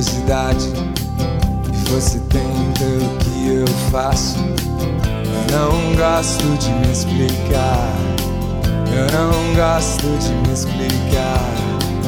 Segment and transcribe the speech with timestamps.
[0.00, 0.66] Curiosidade
[1.90, 2.40] você tem
[2.78, 4.38] pelo que eu faço.
[5.50, 7.92] Não gosto de me explicar.
[8.94, 11.44] Eu não gosto de me explicar.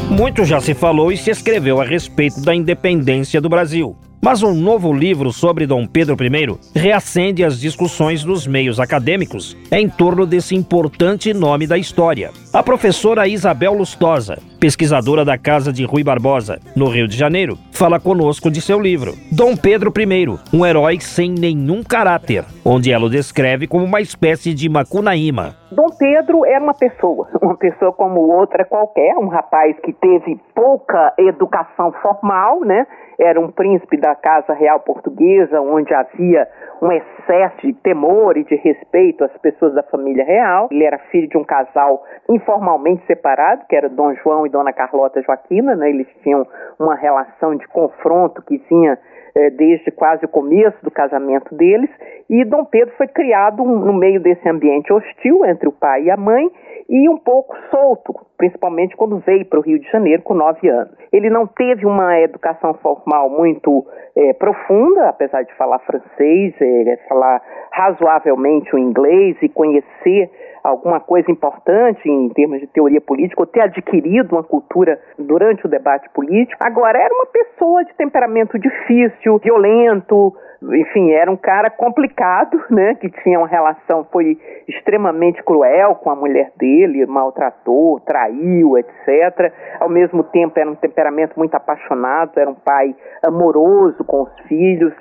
[0.09, 3.97] Muito já se falou e se escreveu a respeito da independência do Brasil.
[4.25, 9.89] Mas um novo livro sobre Dom Pedro I reacende as discussões nos meios acadêmicos em
[9.89, 12.31] torno desse importante nome da história.
[12.53, 17.99] A professora Isabel Lustosa, pesquisadora da Casa de Rui Barbosa, no Rio de Janeiro, fala
[17.99, 23.11] conosco de seu livro, Dom Pedro I, um herói sem nenhum caráter, onde ela o
[23.11, 25.57] descreve como uma espécie de Macunaíma.
[25.73, 31.13] Dom Pedro era uma pessoa, uma pessoa como outra qualquer, um rapaz que teve pouca
[31.19, 32.87] educação formal, né?
[33.19, 36.47] Era um príncipe da Casa Real Portuguesa, onde havia
[36.83, 40.69] um excesso de temor e de respeito às pessoas da família real.
[40.71, 45.21] Ele era filho de um casal informalmente separado, que era Dom João e Dona Carlota
[45.23, 45.89] Joaquina, né?
[45.89, 46.47] Eles tinham
[46.79, 48.99] uma relação de confronto que vinha
[49.35, 51.91] eh, desde quase o começo do casamento deles,
[52.29, 56.17] e Dom Pedro foi criado no meio desse ambiente hostil entre o pai e a
[56.17, 56.51] mãe
[56.89, 60.93] e um pouco solto, principalmente quando veio para o Rio de Janeiro com nove anos.
[61.11, 67.41] Ele não teve uma educação formal muito eh, profunda, apesar de falar francês, eh, falar
[67.73, 70.31] razoavelmente o inglês e conhecer
[70.63, 75.69] alguma coisa importante em termos de teoria política, ou ter adquirido uma cultura durante o
[75.69, 76.63] debate político.
[76.65, 80.33] Agora, era uma pessoa de temperamento difícil, violento,
[80.71, 82.95] enfim, era um cara complicado, né?
[82.95, 84.39] Que tinha uma relação, foi
[84.69, 89.53] extremamente cruel com a mulher dele, maltratou, traiu, etc.
[89.81, 92.95] Ao mesmo tempo, era um temperamento muito apaixonado, era um pai
[93.25, 94.95] amoroso com os filhos,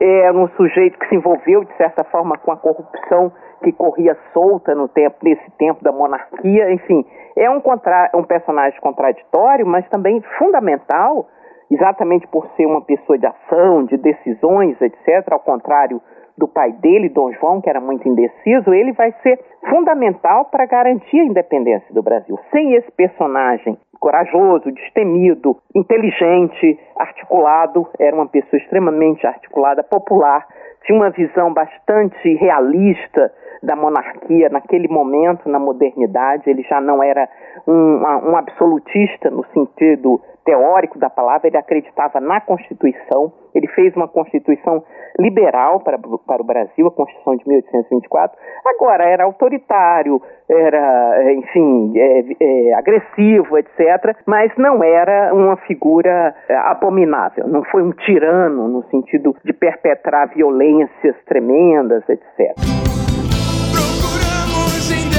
[0.00, 4.74] era um sujeito que se envolveu, de certa forma, com a corrupção que corria solta
[4.74, 7.04] no tempo, nesse tempo da monarquia, enfim,
[7.36, 11.28] é um, contra, um personagem contraditório, mas também fundamental,
[11.70, 16.00] exatamente por ser uma pessoa de ação, de decisões, etc., ao contrário
[16.36, 21.18] do pai dele, Dom João, que era muito indeciso, ele vai ser fundamental para garantir
[21.20, 22.38] a independência do Brasil.
[22.50, 30.46] Sem esse personagem corajoso, destemido, inteligente, articulado, era uma pessoa extremamente articulada, popular,
[30.84, 36.48] tinha uma visão bastante realista da monarquia naquele momento, na modernidade.
[36.48, 37.28] Ele já não era
[37.66, 43.32] um, um absolutista no sentido teórico da palavra, ele acreditava na Constituição.
[43.54, 44.82] Ele fez uma Constituição
[45.18, 48.38] liberal para, para o Brasil, a Constituição de 1824.
[48.64, 56.34] Agora, era autoritário, era, enfim, é, é, agressivo, etc., mas não era uma figura
[56.66, 62.54] abominável, não foi um tirano no sentido de perpetrar violências tremendas, etc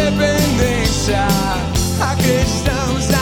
[0.07, 1.17] independência.
[2.01, 3.16] Acreditamos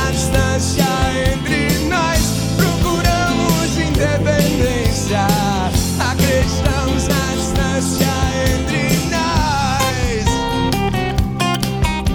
[3.96, 5.56] na.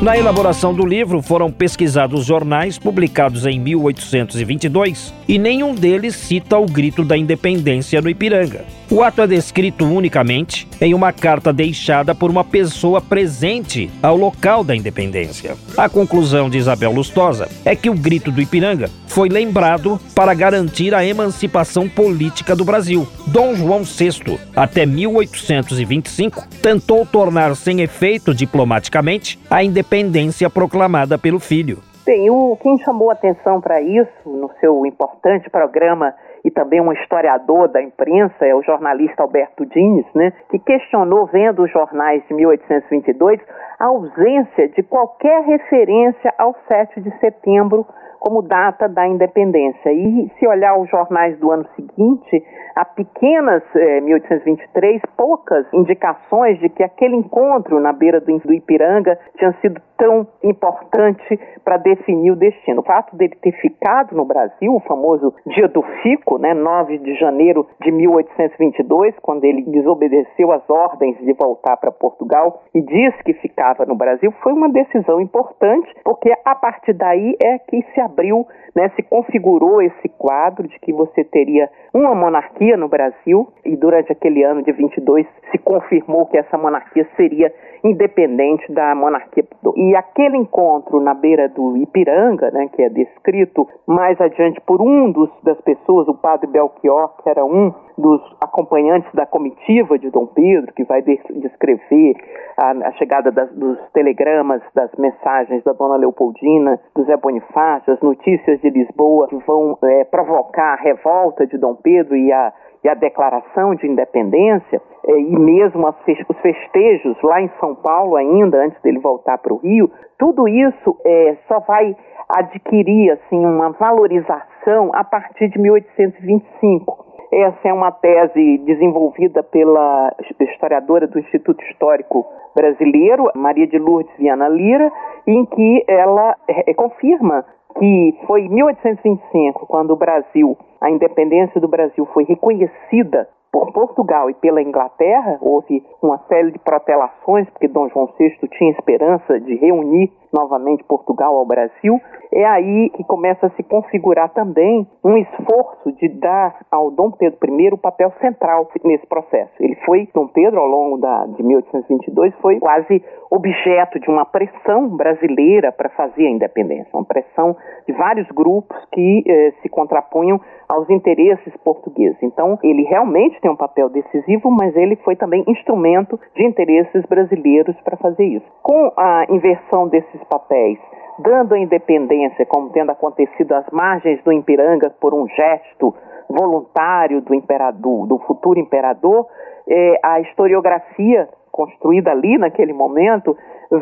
[0.02, 6.64] Na elaboração do livro foram pesquisados jornais publicados em 1822 e nenhum deles cita o
[6.64, 8.64] grito da independência no Ipiranga.
[8.92, 14.64] O ato é descrito unicamente em uma carta deixada por uma pessoa presente ao local
[14.64, 15.54] da independência.
[15.76, 20.92] A conclusão de Isabel Lustosa é que o grito do Ipiranga foi lembrado para garantir
[20.92, 23.06] a emancipação política do Brasil.
[23.28, 31.78] Dom João VI, até 1825, tentou tornar sem efeito diplomaticamente a independência proclamada pelo filho.
[32.04, 36.12] Bem, o, quem chamou atenção para isso no seu importante programa
[36.44, 41.62] e também um historiador da imprensa, é o jornalista Alberto Dines, né, que questionou, vendo
[41.62, 43.40] os jornais de 1822,
[43.78, 47.86] a ausência de qualquer referência ao 7 de setembro
[48.20, 49.90] como data da independência.
[49.90, 52.44] E se olhar os jornais do ano seguinte,
[52.76, 59.18] há pequenas, eh, 1823, poucas indicações de que aquele encontro na beira do, do Ipiranga
[59.38, 62.80] tinha sido tão importante para definir o destino.
[62.80, 67.14] O fato dele ter ficado no Brasil, o famoso dia do fico, né, 9 de
[67.16, 73.34] janeiro de 1822, quando ele desobedeceu às ordens de voltar para Portugal e disse que
[73.34, 78.46] ficava no Brasil, foi uma decisão importante, porque a partir daí é que se abriu,
[78.74, 84.10] né, se configurou esse quadro de que você teria uma monarquia no Brasil e durante
[84.10, 87.52] aquele ano de 22 se confirmou que essa monarquia seria
[87.84, 89.44] independente da monarquia.
[89.90, 95.10] E aquele encontro na beira do Ipiranga, né, que é descrito mais adiante por um
[95.10, 100.26] dos, das pessoas, o padre Belchior, que era um dos acompanhantes da comitiva de Dom
[100.26, 102.14] Pedro, que vai descrever
[102.56, 108.00] a, a chegada das, dos telegramas, das mensagens da Dona Leopoldina, do Zé Bonifácio, as
[108.00, 112.88] notícias de Lisboa que vão é, provocar a revolta de Dom Pedro e a e
[112.88, 118.80] a declaração de independência, é, e mesmo os festejos lá em São Paulo, ainda antes
[118.82, 121.96] dele voltar para o Rio, tudo isso é, só vai
[122.28, 127.10] adquirir assim, uma valorização a partir de 1825.
[127.32, 134.48] Essa é uma tese desenvolvida pela historiadora do Instituto Histórico Brasileiro, Maria de Lourdes Viana
[134.48, 134.90] Lira,
[135.26, 137.44] em que ela é, confirma
[137.78, 144.30] que foi em 1825, quando o Brasil, a independência do Brasil foi reconhecida por Portugal
[144.30, 149.56] e pela Inglaterra, houve uma série de protelações, porque Dom João VI tinha esperança de
[149.56, 152.00] reunir novamente Portugal ao Brasil,
[152.32, 157.38] é aí que começa a se configurar também um esforço de dar ao Dom Pedro
[157.60, 159.52] I o papel central nesse processo.
[159.58, 164.88] Ele foi, Dom Pedro, ao longo da, de 1822, foi quase objeto de uma pressão
[164.88, 167.56] brasileira para fazer a independência, uma pressão
[167.86, 172.18] de vários grupos que eh, se contrapunham aos interesses portugueses.
[172.22, 177.76] Então, ele realmente tem um papel decisivo, mas ele foi também instrumento de interesses brasileiros
[177.82, 178.46] para fazer isso.
[178.62, 180.78] Com a inversão desses papéis,
[181.18, 185.94] dando a independência, como tendo acontecido às margens do Ipiranga por um gesto
[186.28, 189.26] voluntário do imperador, do futuro imperador,
[189.68, 193.36] eh, a historiografia construída ali naquele momento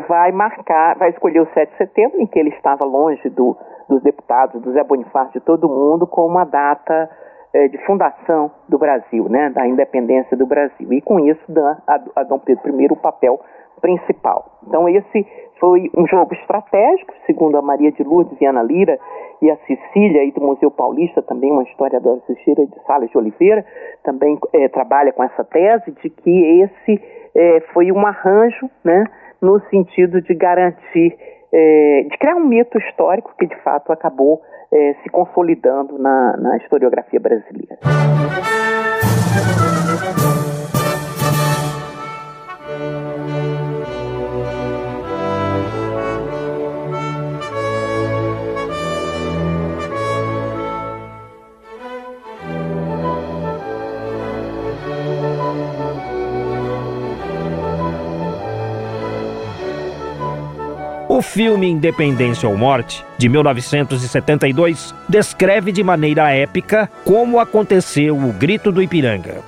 [0.07, 3.55] vai marcar, vai escolher o 7 de setembro, em que ele estava longe do,
[3.87, 7.09] dos deputados, do Zé Bonifácio, de todo mundo, como uma data
[7.53, 10.91] eh, de fundação do Brasil, né, da independência do Brasil.
[10.93, 13.39] E com isso dá a, a Dom Pedro I o papel
[13.81, 14.59] principal.
[14.67, 15.25] Então esse
[15.59, 18.97] foi um jogo estratégico, segundo a Maria de Lourdes Viana Lira
[19.41, 23.65] e a Cecília e do Museu Paulista, também uma historiadora Cecília de Sales de Oliveira,
[24.03, 27.01] também eh, trabalha com essa tese de que esse
[27.35, 29.05] eh, foi um arranjo, né,
[29.41, 31.17] no sentido de garantir,
[31.51, 34.41] é, de criar um mito histórico que de fato acabou
[34.71, 37.77] é, se consolidando na, na historiografia brasileira.
[61.19, 68.71] O filme Independência ou Morte, de 1972, descreve de maneira épica como aconteceu o Grito
[68.71, 69.43] do Ipiranga.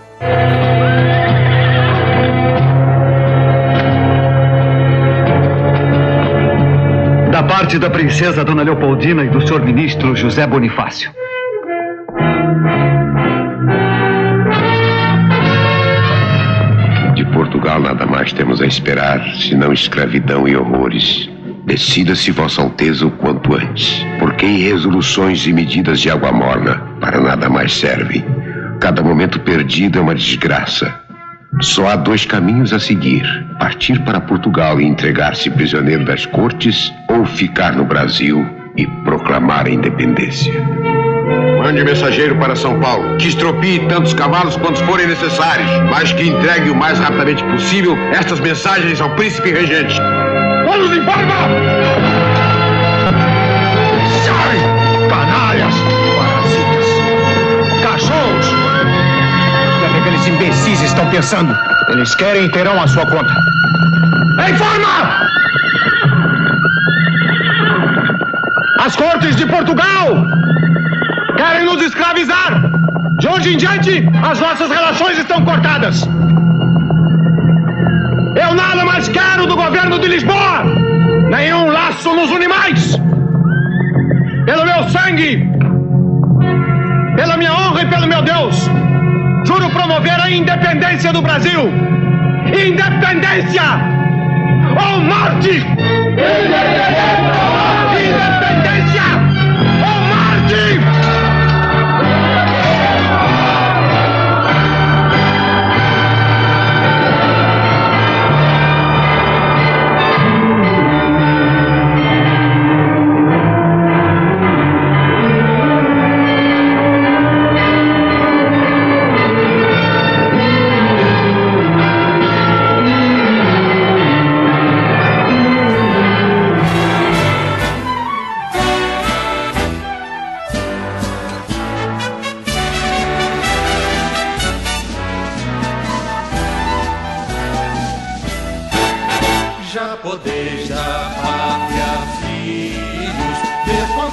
[7.31, 11.09] Da parte da princesa Dona Leopoldina e do senhor ministro José Bonifácio.
[17.15, 21.29] De Portugal nada mais temos a esperar, senão escravidão e horrores.
[21.65, 27.19] Decida-se, Vossa Alteza, o quanto antes, porque em resoluções e medidas de água morna para
[27.19, 28.25] nada mais servem.
[28.79, 30.93] Cada momento perdido é uma desgraça.
[31.61, 33.23] Só há dois caminhos a seguir:
[33.59, 38.43] partir para Portugal e entregar-se prisioneiro das cortes, ou ficar no Brasil
[38.75, 40.53] e proclamar a independência.
[41.61, 46.71] Mande mensageiro para São Paulo, que estropie tantos cavalos quantos forem necessários, mas que entregue
[46.71, 50.01] o mais rapidamente possível estas mensagens ao príncipe regente.
[50.91, 51.33] Todos em forma!
[54.25, 54.57] Sai!
[55.07, 55.75] Canalhas!
[56.17, 56.87] Parasitas!
[57.81, 58.47] Cachorros!
[58.47, 61.57] O que aqueles imbecis estão pensando?
[61.89, 63.33] Eles querem e terão a sua conta.
[64.47, 65.27] Em forma!
[68.85, 70.25] As cortes de Portugal
[71.37, 72.63] querem nos escravizar!
[73.17, 76.05] De hoje em diante, as nossas relações estão cortadas!
[78.35, 80.63] Eu nada mais quero do governo de Lisboa!
[81.31, 82.97] Nenhum laço nos une mais!
[84.45, 85.49] Pelo meu sangue!
[87.15, 88.69] Pela minha honra e pelo meu Deus!
[89.45, 91.71] Juro promover a independência do Brasil!
[92.47, 93.63] Independência!
[94.75, 95.55] Ou morte!
[95.55, 96.70] Independência!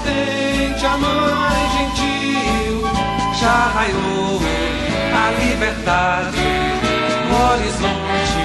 [0.05, 2.83] Gente, a mãe gentil,
[3.41, 4.39] já raiou
[5.15, 6.37] a liberdade
[7.29, 8.45] no horizonte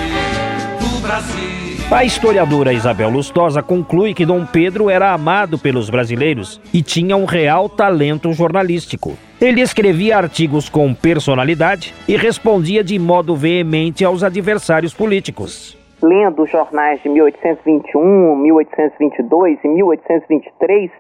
[0.80, 1.54] do Brasil.
[1.92, 7.26] A historiadora Isabel Lustosa conclui que Dom Pedro era amado pelos brasileiros e tinha um
[7.26, 9.16] real talento jornalístico.
[9.40, 15.78] Ele escrevia artigos com personalidade e respondia de modo veemente aos adversários políticos.
[16.02, 20.92] Lendo os jornais de 1821, 1822 e 1823,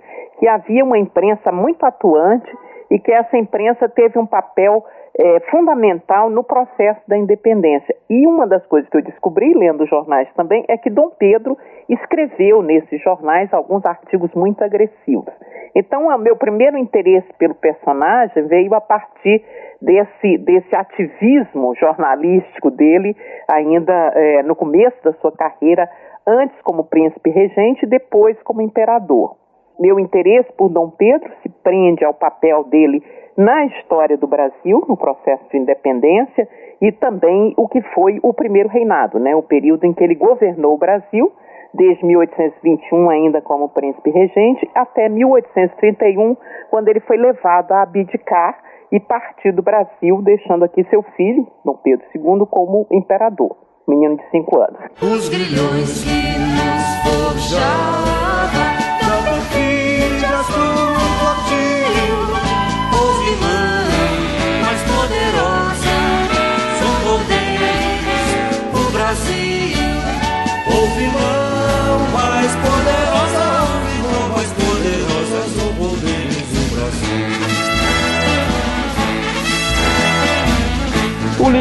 [0.43, 2.51] que havia uma imprensa muito atuante
[2.91, 4.83] e que essa imprensa teve um papel
[5.17, 7.95] é, fundamental no processo da independência.
[8.09, 11.57] E uma das coisas que eu descobri lendo jornais também é que Dom Pedro
[11.88, 15.33] escreveu nesses jornais alguns artigos muito agressivos.
[15.73, 19.41] Então, o meu primeiro interesse pelo personagem veio a partir
[19.81, 23.15] desse, desse ativismo jornalístico dele,
[23.50, 25.89] ainda é, no começo da sua carreira,
[26.27, 29.41] antes como príncipe regente e depois como imperador.
[29.80, 33.03] Meu interesse por Dom Pedro se prende ao papel dele
[33.38, 36.48] na história do Brasil, no processo de independência,
[36.82, 40.75] e também o que foi o primeiro reinado, né, o período em que ele governou
[40.75, 41.32] o Brasil,
[41.74, 46.38] desde 1821 ainda como príncipe regente, até 1831,
[46.70, 48.60] quando ele foi levado a abdicar
[48.92, 54.30] e partir do Brasil, deixando aqui seu filho, Dom Pedro II, como imperador, menino de
[54.30, 54.80] cinco anos.
[55.01, 58.73] Os grilhões nos forjavam,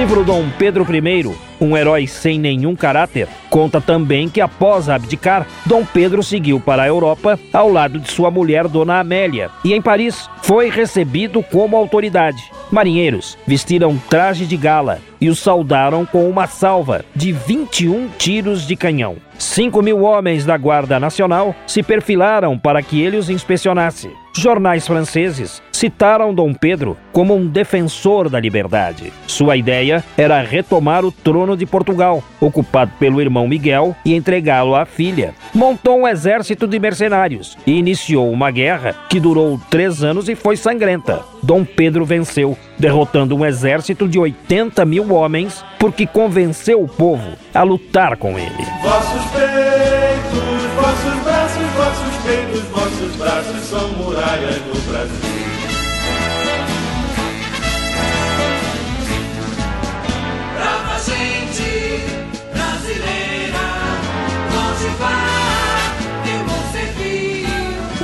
[0.03, 5.85] livro Dom Pedro I, um herói sem nenhum caráter, conta também que após abdicar, Dom
[5.85, 10.29] Pedro seguiu para a Europa ao lado de sua mulher Dona Amélia e em Paris
[10.43, 12.43] foi recebido como autoridade.
[12.71, 18.75] Marinheiros vestiram traje de gala e o saudaram com uma salva de 21 tiros de
[18.75, 19.17] canhão.
[19.39, 24.11] 5 mil homens da Guarda Nacional se perfilaram para que ele os inspecionasse.
[24.35, 29.13] Jornais franceses citaram Dom Pedro como um defensor da liberdade.
[29.27, 34.85] Sua ideia era retomar o trono de Portugal, ocupado pelo irmão Miguel, e entregá-lo à
[34.85, 35.35] filha.
[35.55, 40.57] Montou um exército de mercenários e iniciou uma guerra que durou três anos e foi
[40.57, 41.21] sangrenta.
[41.43, 47.63] Dom Pedro venceu, derrotando um exército de 80 mil homens, porque convenceu o povo a
[47.63, 48.65] lutar com ele.
[48.83, 55.32] Vossos peitos, vossos braços, vossos peitos, vossos braços são muralhas do Brasil.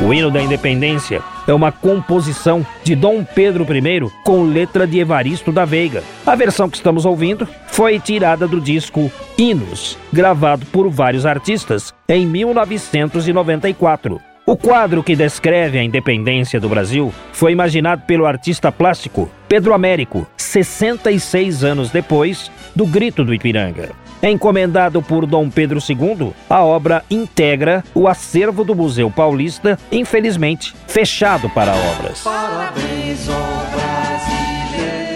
[0.09, 5.53] O hino da independência é uma composição de Dom Pedro I com letra de Evaristo
[5.53, 6.03] da Veiga.
[6.25, 12.27] A versão que estamos ouvindo foi tirada do disco Hinos, gravado por vários artistas em
[12.27, 14.19] 1994.
[14.47, 20.27] O quadro que descreve a independência do Brasil foi imaginado pelo artista plástico Pedro Américo,
[20.38, 23.91] 66 anos depois do Grito do Ipiranga.
[24.22, 31.48] Encomendado por Dom Pedro II, a obra integra o acervo do Museu Paulista, infelizmente fechado
[31.50, 32.22] para obras.
[32.22, 35.08] Parabéns, ó brasileiros,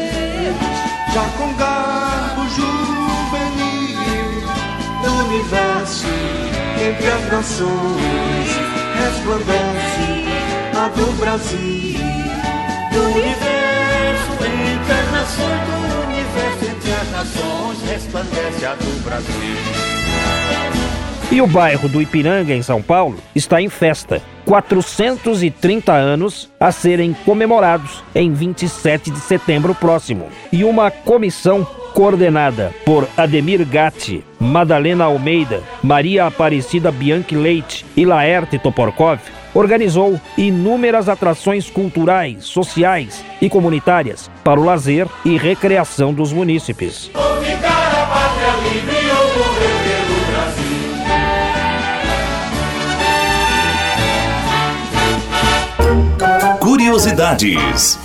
[1.13, 3.93] já com garbo juvenil
[5.03, 6.07] do universo
[6.81, 8.23] entre as nações
[9.03, 10.27] resplandece
[10.77, 11.99] a do Brasil.
[12.93, 13.42] Do universo
[17.23, 19.35] nações resplandece a do Brasil.
[21.31, 24.21] E o bairro do Ipiranga, em São Paulo, está em festa.
[24.45, 30.29] 430 anos a serem comemorados em 27 de setembro próximo.
[30.53, 31.65] E uma comissão
[31.95, 39.21] coordenada por Ademir Gatti, Madalena Almeida, Maria Aparecida Bianchi Leite e Laerte Toporkov,
[39.55, 47.11] organizou inúmeras atrações culturais, sociais e comunitárias para o lazer e recreação dos munícipes.
[56.61, 57.99] Curiosidades.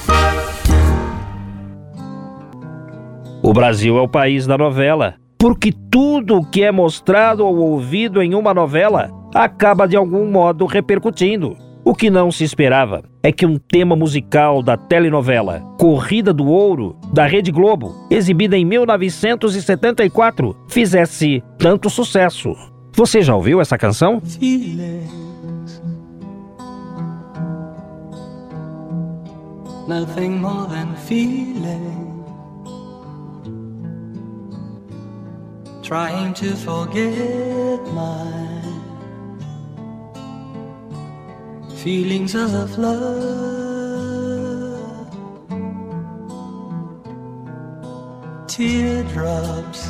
[3.41, 8.21] O Brasil é o país da novela, porque tudo o que é mostrado ou ouvido
[8.21, 11.55] em uma novela acaba de algum modo repercutindo.
[11.85, 16.97] O que não se esperava é que um tema musical da telenovela Corrida do Ouro,
[17.13, 22.53] da Rede Globo, exibida em 1974, fizesse tanto sucesso.
[22.93, 24.19] Você já ouviu essa canção?
[31.05, 32.06] Filhas,
[35.87, 38.61] Trying to forget my
[41.77, 43.07] feelings of love.
[48.49, 49.89] Teardrops.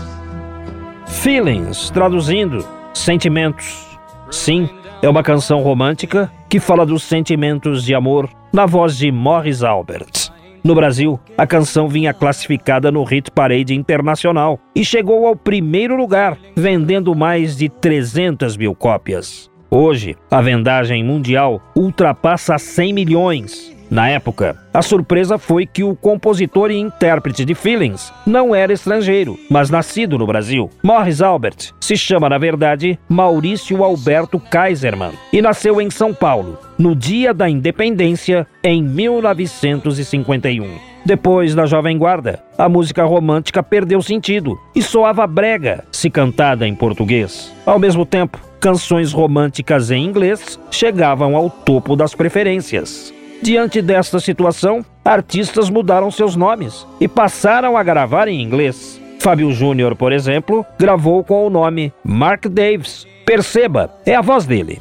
[1.07, 2.63] Feelings, traduzindo,
[2.93, 3.97] sentimentos.
[4.29, 4.69] Sim,
[5.01, 10.26] é uma canção romântica que fala dos sentimentos de amor na voz de Morris Albert.
[10.63, 16.37] No Brasil, a canção vinha classificada no Hit Parade Internacional e chegou ao primeiro lugar,
[16.55, 19.49] vendendo mais de 300 mil cópias.
[19.69, 26.71] Hoje, a vendagem mundial ultrapassa 100 milhões na época, a surpresa foi que o compositor
[26.71, 30.69] e intérprete de Feelings não era estrangeiro, mas nascido no Brasil.
[30.83, 36.95] Morris Albert se chama, na verdade, Maurício Alberto Kaiserman e nasceu em São Paulo, no
[36.95, 40.67] dia da independência, em 1951.
[41.05, 46.75] Depois da Jovem Guarda, a música romântica perdeu sentido e soava brega se cantada em
[46.75, 47.53] português.
[47.65, 53.15] Ao mesmo tempo, canções românticas em inglês chegavam ao topo das preferências.
[53.41, 58.99] Diante desta situação, artistas mudaram seus nomes e passaram a gravar em inglês.
[59.19, 63.05] Fábio Júnior, por exemplo, gravou com o nome Mark Davis.
[63.25, 64.79] Perceba, é a voz dele.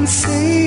[0.00, 0.59] Don't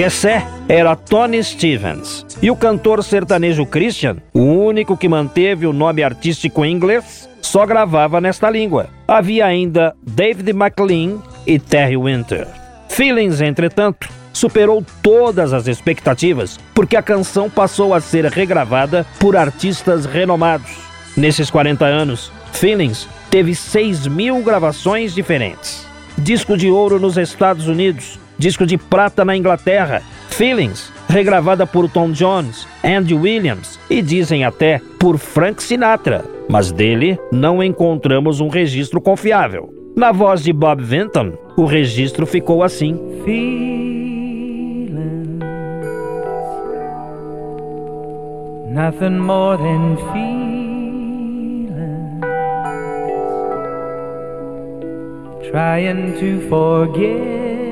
[0.00, 2.24] Gessé era Tony Stevens.
[2.40, 7.66] E o cantor sertanejo Christian, o único que manteve o nome artístico em inglês, só
[7.66, 8.88] gravava nesta língua.
[9.06, 12.48] Havia ainda David McLean e Terry Winter.
[12.88, 20.06] Feelings, entretanto, superou todas as expectativas, porque a canção passou a ser regravada por artistas
[20.06, 20.78] renomados.
[21.14, 25.86] Nesses 40 anos, Feelings teve 6 mil gravações diferentes.
[26.16, 30.00] Disco de ouro nos Estados Unidos, disco de prata na Inglaterra,
[30.30, 37.18] Feelings, regravada por Tom Jones, Andy Williams e dizem até por Frank Sinatra, mas dele
[37.30, 39.68] não encontramos um registro confiável.
[39.94, 42.98] Na voz de Bob Vinton, o registro ficou assim.
[43.26, 43.68] Feelings,
[48.72, 51.70] nothing more than feelings,
[55.50, 57.69] trying to forget.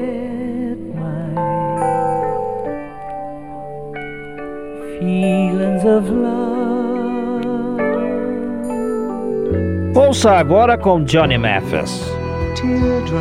[4.99, 6.59] Feelings of love.
[9.95, 12.05] Ouça agora com Johnny Mathis.
[12.57, 13.19] Teardrops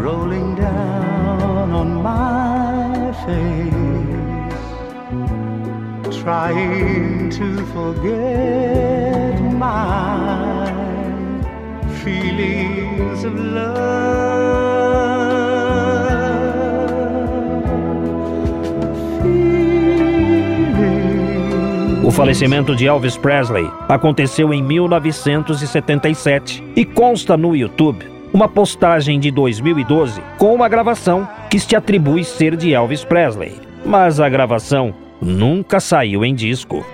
[0.00, 3.74] rolling down on my face,
[6.22, 10.66] trying to forget my
[12.04, 15.15] feelings of love.
[22.16, 30.22] Falecimento de Elvis Presley aconteceu em 1977 e consta no YouTube uma postagem de 2012
[30.38, 33.60] com uma gravação que se atribui ser de Elvis Presley.
[33.84, 36.86] Mas a gravação nunca saiu em disco.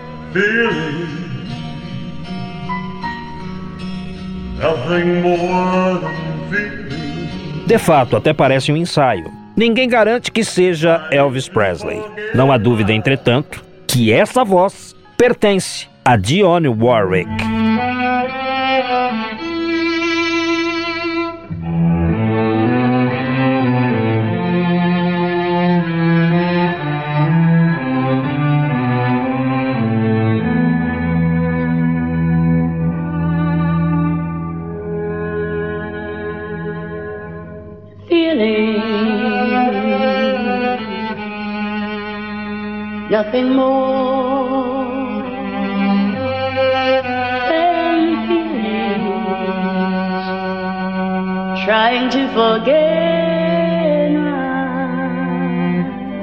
[7.64, 9.30] De fato, até parece um ensaio.
[9.56, 12.02] Ninguém garante que seja Elvis Presley.
[12.34, 17.61] Não há dúvida, entretanto, que essa voz pertence a Dionne Warwick.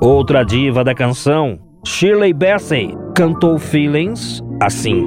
[0.00, 5.06] Outra diva da canção, Shirley Bassey, cantou Feelings assim.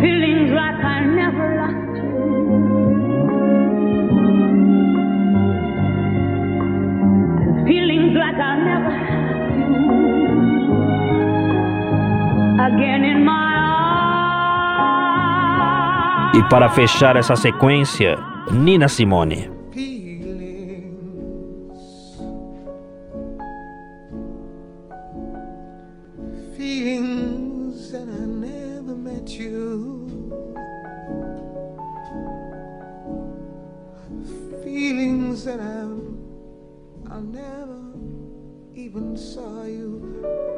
[0.00, 2.12] Feelings like I never you.
[7.64, 9.72] Feelings like I never had you.
[12.60, 13.56] Again in my
[16.34, 18.18] E para fechar essa sequência,
[18.50, 19.55] Nina Simone.
[26.56, 30.08] Feelings that I never met you.
[34.64, 37.92] Feelings that I, I never
[38.74, 40.55] even saw you.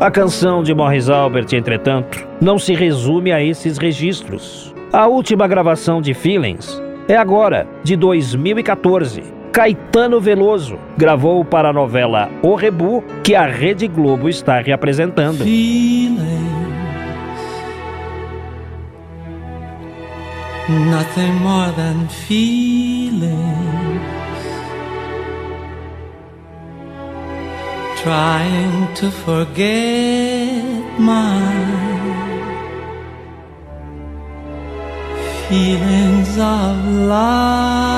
[0.00, 4.74] A canção de Morris Albert, entretanto, não se resume a esses registros.
[4.90, 9.22] A última gravação de Feelings é agora, de 2014.
[9.52, 15.44] Caetano Veloso gravou para a novela O Rebu, que a Rede Globo está reapresentando.
[20.66, 23.30] Nothing more than feelings.
[28.02, 30.64] Trying to forget
[30.98, 31.38] my
[35.46, 37.90] feelings of love.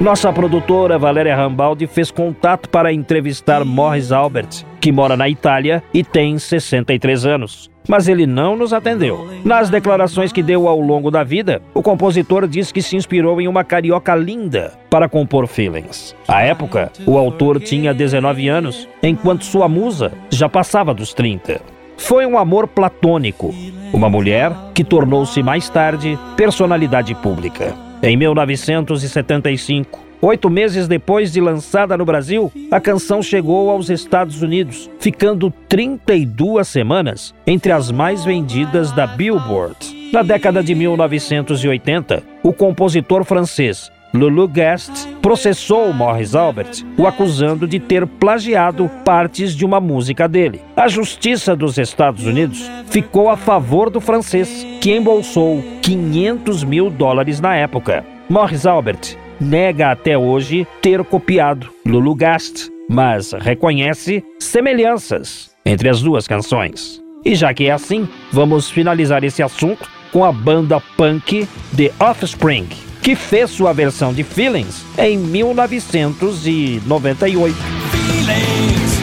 [0.00, 6.02] Nossa produtora Valéria Rambaldi fez contato para entrevistar Morris Albert, que mora na Itália e
[6.02, 7.70] tem 63 anos.
[7.88, 9.26] Mas ele não nos atendeu.
[9.42, 13.48] Nas declarações que deu ao longo da vida, o compositor diz que se inspirou em
[13.48, 16.14] uma carioca linda para compor Feelings.
[16.28, 21.60] À época, o autor tinha 19 anos, enquanto sua musa já passava dos 30.
[21.96, 23.54] Foi um amor platônico,
[23.92, 27.74] uma mulher que tornou-se mais tarde personalidade pública.
[28.02, 34.90] Em 1975, oito meses depois de lançada no Brasil, a canção chegou aos Estados Unidos,
[34.98, 40.10] ficando 32 semanas entre as mais vendidas da Billboard.
[40.12, 47.78] Na década de 1980, o compositor francês Lulu Guest processou Morris Albert, o acusando de
[47.78, 50.62] ter plagiado partes de uma música dele.
[50.74, 57.38] A Justiça dos Estados Unidos ficou a favor do francês, que embolsou 500 mil dólares
[57.38, 58.04] na época.
[58.30, 66.26] Morris Albert nega até hoje ter copiado Lulu Guest, mas reconhece semelhanças entre as duas
[66.26, 67.02] canções.
[67.24, 71.46] E já que é assim, vamos finalizar esse assunto com a banda punk
[71.76, 77.56] The Offspring que fez sua versão de Feelings em 1998.
[77.90, 78.98] Feelings,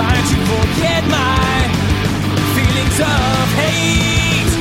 [0.00, 1.68] Trying to forget my
[2.56, 4.52] feelings of hate.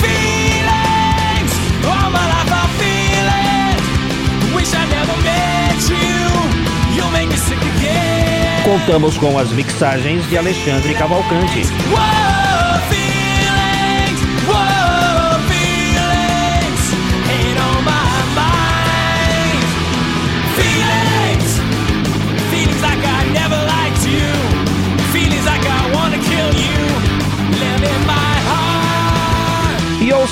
[0.00, 1.52] Feelings,
[1.84, 3.76] all my life I'm feeling.
[4.56, 6.96] Wish I never met you.
[6.96, 8.64] You'll make me sick again.
[8.64, 11.60] Contamos com as mixagens de Alexandre Cavalcante.
[11.92, 12.41] Whoa,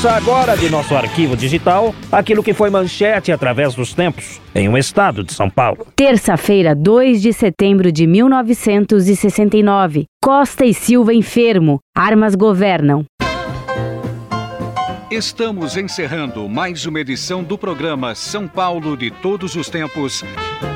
[0.00, 4.78] ouça agora de nosso arquivo digital aquilo que foi manchete através dos tempos em um
[4.78, 5.86] estado de São Paulo.
[5.94, 10.06] Terça-feira, 2 de setembro de 1969.
[10.22, 11.80] Costa e Silva enfermo.
[11.94, 13.04] Armas governam.
[15.10, 20.24] Estamos encerrando mais uma edição do programa São Paulo de Todos os Tempos.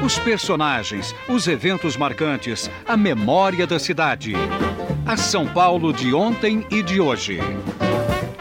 [0.04, 4.34] Os personagens, os eventos marcantes, a memória da cidade.
[5.06, 7.40] A São Paulo de ontem e de hoje.